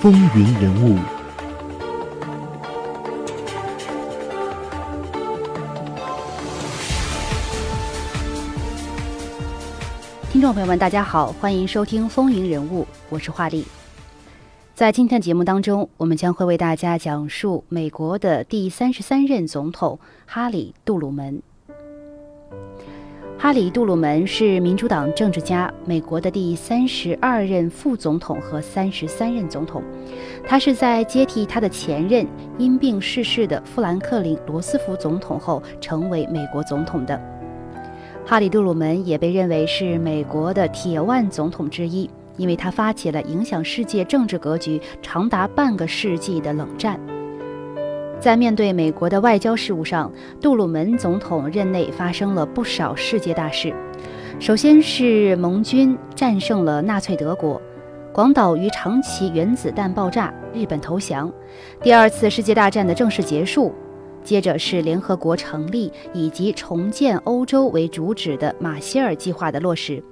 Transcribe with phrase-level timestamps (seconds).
[0.00, 0.96] 风云人物。
[10.32, 13.66] 听众朋友们，大家好，欢迎收听《风云人物》，我是华丽。
[14.74, 21.42] 在今天的节目当中，我们将会为大家讲述美国的第三十三任总统哈里·杜鲁门。
[23.42, 29.82] 哈里·杜鲁门是民主党政治家，美国的第三十二任副总统和三十三任总统。
[30.46, 32.26] 他是在接替他的前任
[32.58, 37.18] 因病逝世的富兰克林·罗斯福总统后成为美国总统的。
[38.26, 47.00] 哈里·杜鲁门也被认为是美国的“铁腕总统”之一，因为他发起了影响世界政治格局长达半个世纪的冷战。
[48.20, 53.74] 在面对美国的外交事务上，杜鲁门总统任内发生了不少世界大事。
[54.38, 57.60] 首先是盟军战胜了纳粹德国，
[58.12, 61.32] 广岛与长崎原子弹爆炸，日本投降，
[61.82, 63.74] 第二次世界大战的正式结束。
[64.22, 70.02] 接着是联合国成立以及重建欧洲为主旨的马歇尔计划的落实，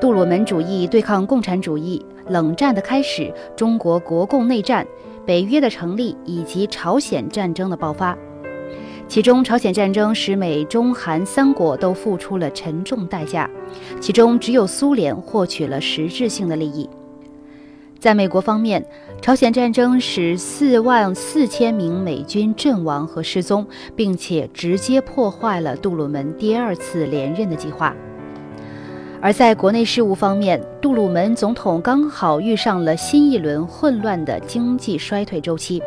[0.00, 4.84] 杜鲁门主义对抗共产主义，冷战的开始，中国国共内战，
[5.28, 8.16] 北约的成立以及朝鲜战争的爆发。
[9.06, 13.48] 其中，朝鲜战争使美中韩三国都付出了沉重代价，
[14.00, 16.88] 其中只有苏联获取了实质性的利益。
[17.98, 18.82] 在美国方面，
[19.20, 27.94] 朝鲜战争使四万四千名美军阵亡和失踪，并且直接破坏了杜鲁门第二次连任的计划。
[29.20, 35.82] 而在国内事务方面，杜鲁门总统刚好遇上了新一轮混乱的经济衰退周期，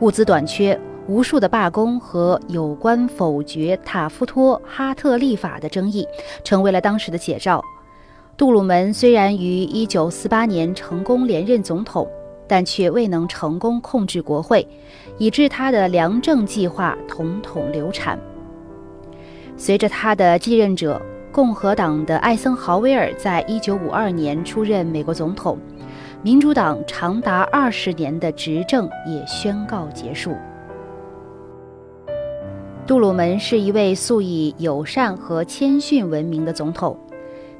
[0.00, 6.06] 物资短缺，无数的罢工和有关否决塔夫托哈特立法的争议，
[6.44, 7.64] 成为了当时的写照。
[8.36, 12.06] 杜鲁门虽然于1948年成功连任总统，
[12.46, 14.66] 但却未能成功控制国会，
[15.16, 18.18] 以致他的良政计划统统流产。
[19.56, 21.00] 随着他的继任者
[21.32, 25.56] 共和党的艾森豪威尔在1952年出任美国总统，
[26.22, 30.34] 民主党长达二十年的执政也宣告结束。
[32.84, 36.98] 杜鲁门是一位素以友善和谦逊闻名的总统。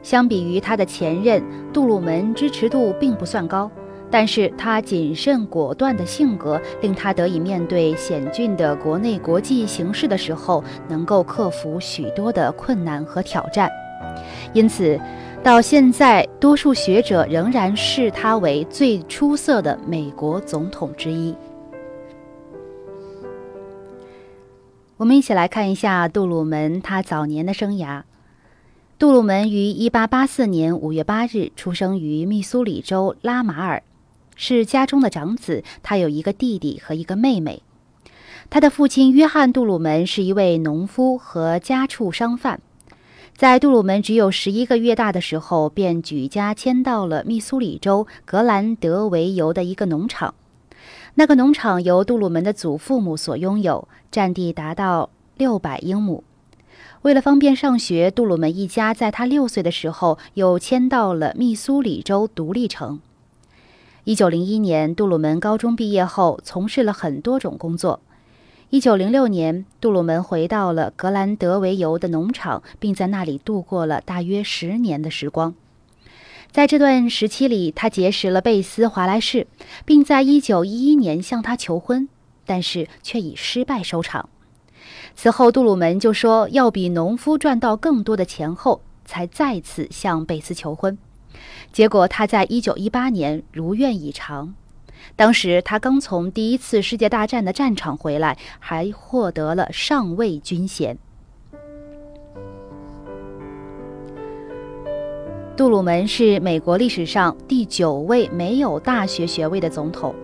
[0.02, 1.40] 相比于他的前任，
[1.72, 3.70] 杜鲁门支持度并不算高，
[4.10, 13.70] 但是他谨慎果断的性格令他得以面对险峻的国内国际形势的时候，能够克服许多的困难和挑战。
[14.52, 14.98] 因此，
[15.42, 21.34] 到现在，多数学者仍然视他为最出色的美国总统之一。
[24.96, 28.02] 我们一起来看一下杜鲁门他早年的生涯。
[28.98, 33.82] 杜鲁门于1884年5月8日出生于密苏里州拉马尔，
[34.42, 35.62] 是家中的长子。
[35.82, 37.62] 他有一个弟弟和一个妹妹。
[38.48, 42.58] 他的父亲约翰·杜鲁门是一位农夫和家畜商贩。
[43.36, 50.34] 在杜鲁门只有十一个月大的时候，便举家迁到了密苏里州格兰德维尤的一个农场。
[51.16, 56.24] 那个农场由杜鲁门的祖父母所拥有，占地达到六百英亩。
[57.02, 63.00] 为了方便上学，杜鲁门一家在他六岁的时候又迁到了密苏里州独立城。
[64.10, 68.00] 一九零一年，杜鲁门高中毕业后，从事了很多种工作。
[68.70, 75.54] 一九零六年，杜鲁门回到了格兰德维尤的农场，并在那里度过了大约十年的时光。
[76.50, 79.46] 在这段时期里，他结识了贝斯·华莱士，
[79.84, 82.08] 并在一九一一年向他求婚，
[82.44, 84.28] 但是却以失败收场。
[85.14, 90.98] 此后，杜鲁门就说要比农夫赚到更多的钱后，才再次向贝斯求婚。
[91.72, 94.54] 结果，他在1918年如愿以偿。
[95.16, 100.96] 当时他刚从第一次世界大战的战场回来，还获得了上尉军衔。
[105.56, 110.14] 杜鲁门是美国历史上第九位没有大学学位的总统。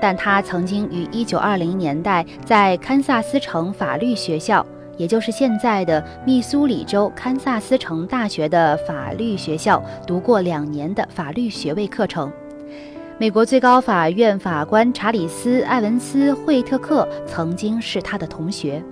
[0.00, 4.64] 但他曾经于1920年代在堪萨斯城法律学校，
[4.98, 12.30] 也就是现在的密苏里州堪萨斯城大学的法律学校读过两年的法律学位课程。
[13.16, 18.82] 美国最高法院法官查理斯·埃文斯·惠特克曾经是他的同学。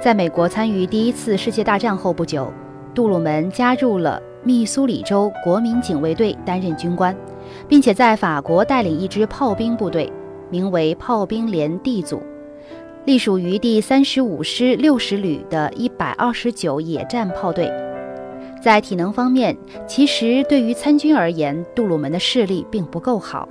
[0.00, 2.52] 在美国参与第一次世界大战后不久，
[2.94, 7.16] 杜鲁门加入了密苏里州国民警卫队，担任军官。
[7.68, 10.10] 并且在法国带领一支炮兵部队，
[10.50, 12.22] 名为炮兵连 D 组，
[13.04, 17.68] 隶属于第三十五师六十旅的一百二十九野战炮队。
[18.62, 19.56] 在体能方面，
[19.88, 23.48] 其实对于参军而言，杜鲁门的视力并不够好。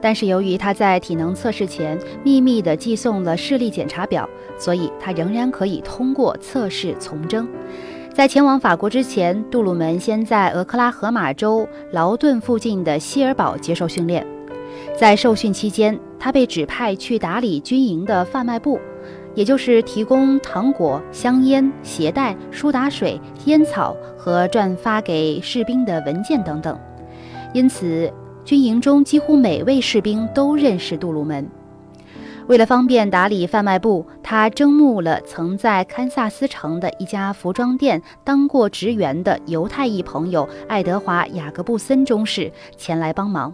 [0.00, 4.26] 但是由于他在体能测试前秘密地寄送了视力检查表，
[4.56, 7.46] 所以他仍然可以通过测试从征。
[8.14, 14.26] 在前往法国之前，杜鲁门先在俄克拉荷马州劳顿附近的希尔堡接受训练。
[14.98, 18.80] 在受训期间，他被指派去打理军营的贩卖部，
[19.34, 26.78] 也就是提供糖果、香烟、鞋带、苏打水、烟草和转发给士兵的文件等等。
[27.54, 28.12] 因此。
[28.44, 31.46] 军营中几乎每位士兵都认识杜鲁门。
[32.46, 43.52] 为了方便打理贩卖部，他征募了曾在堪萨斯城的一家服装店当过职员的犹太裔朋友爱德华·雅各布森中士前来帮忙。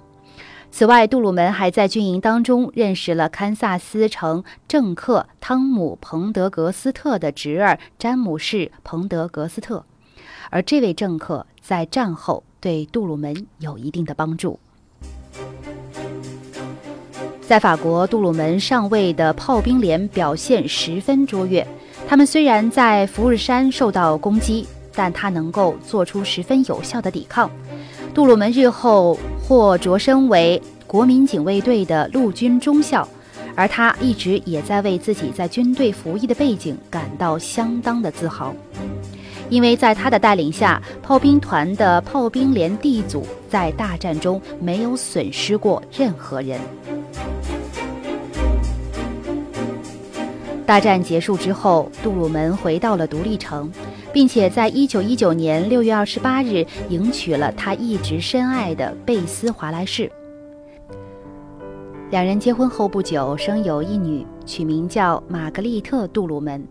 [0.76, 9.84] 此外，杜鲁门还在军营当中认识了堪萨斯城政客汤姆·彭德格斯特的侄儿詹姆士·彭德格斯特，
[10.50, 14.58] 而这位政客在战后对杜鲁门有一定的帮助。
[17.40, 21.64] 在法国，杜鲁门上尉的炮兵连表现十分卓越。
[22.08, 27.48] 他们虽然在福日山受到攻击，但他能够做出十分有效的抵抗。
[28.12, 33.06] 杜鲁门日后或擢升为国民警卫队的陆军中校，
[33.54, 38.54] 而他一直也在为自己在军队服役的背景感到相当的自豪。
[39.50, 46.58] 因为在他的带领下，炮兵团的炮兵连 D 组在大战中没有损失过任何人。
[50.64, 53.70] 大战结束之后，杜鲁门回到了独立城，
[54.14, 60.10] 并且在1919年6月28日迎娶了他一直深爱的贝斯·华莱士。
[62.10, 66.64] 两人结婚后不久，生有一女，取名叫玛格丽特·杜鲁门。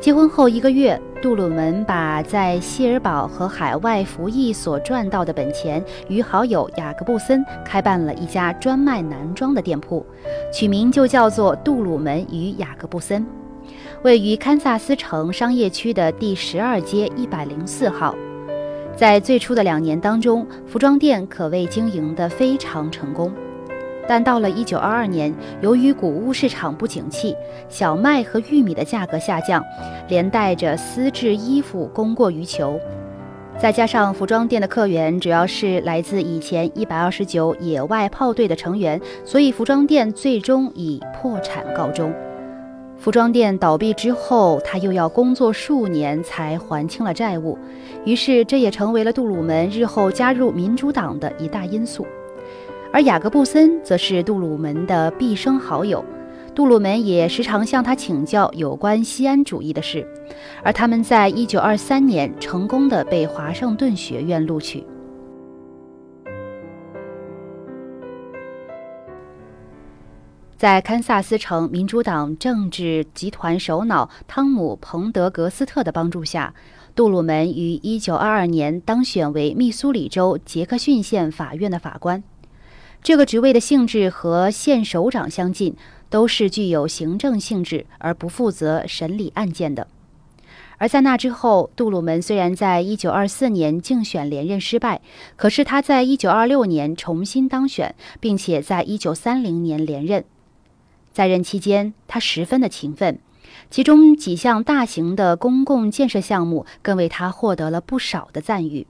[0.00, 10.06] 结婚后一个月，杜鲁门把在希尔堡和海外服役所赚到的本钱，与好友雅各布森开办了一家专卖男装的店铺，
[10.50, 13.26] 取名就叫做杜鲁门与雅各布森，
[14.04, 18.14] 位于堪萨斯城商业区的第十二街一百零四号。
[18.96, 23.32] 在最初的两年当中，服装店可谓经营得非常成功。
[24.06, 27.34] 但到了1922年，由于谷物市场不景气，
[27.68, 29.62] 小麦和玉米的价格下降，
[30.08, 32.78] 连带着丝质衣服供过于求，
[33.58, 42.12] 再加上服装店的客源主要是来自以前129野外炮队的成员，所以服装店最终以破产告终。
[42.98, 47.56] 服装店倒闭之后，他又要工作数年才还清了债务，
[48.04, 52.04] 于是这也成为了杜鲁门日后加入民主党的一大因素。
[52.92, 56.04] 而雅各布森则是杜鲁门的毕生好友，
[56.56, 60.04] 杜鲁门也时常向他请教有关西安主义的事，
[60.64, 64.84] 而他们在一九二三年成功的被华盛顿学院录取。
[70.58, 76.52] 在堪萨斯城民主党政治集团首脑汤姆·彭德格斯特的帮助下，
[76.96, 82.24] 杜鲁门于一九二二年当选为密苏里州杰克逊县法院的法官。
[83.04, 85.76] 这个职位的性质和县首长相近，
[86.10, 89.86] 都是具有行政性质而不负责审理案件的。
[90.78, 95.00] 而在那之后，杜鲁门虽然在1924年竞选连任失败，
[95.36, 100.24] 可是他在1926年重新当选，并且在1930年连任。
[101.18, 103.18] 在任期间，他十分的勤奋，
[103.72, 108.86] 其中几项大型的公共建设项目更为他获得了不少的赞誉。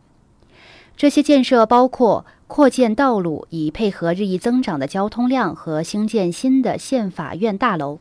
[0.94, 2.26] 这些建设包括。
[2.48, 7.98] 扩建道路以配合日益增长的交通量和兴建新的县法院大楼。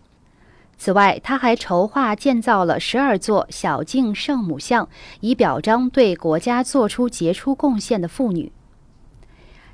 [0.77, 4.88] 此外，他还筹划建造了十二座小径圣母像，
[5.19, 8.53] 以表彰对国家做出杰出贡献的妇女。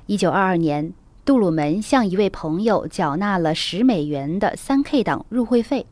[0.06, 0.92] 一九二二年，
[1.24, 5.86] 杜鲁门向一位朋友缴纳了十美元的三 K 党入会费，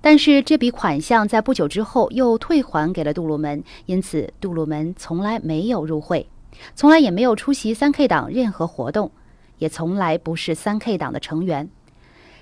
[0.00, 6.28] 但是这笔款项在不久之后又退还给了杜鲁门，因此杜鲁门从来没有入会。
[6.76, 9.10] 从来也没有出席三 K 党任何活动，
[9.58, 11.68] 也从来不是三 K 党的成员。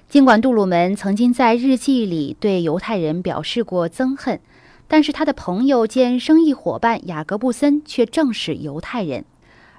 [0.06, 4.38] 尽管杜鲁门曾经在日记里对犹太人表示过憎恨，
[4.86, 9.24] 但是他的朋友兼生意伙伴雅各布森却正是犹太人，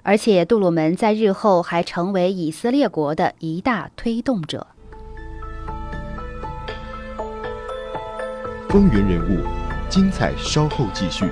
[0.08, 4.66] 而且杜鲁门在日后还成为以色列国的一大推动者。
[8.70, 9.46] 风云人物，
[9.90, 11.26] 精彩稍后继续。